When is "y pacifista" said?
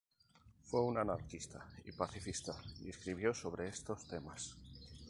1.85-2.55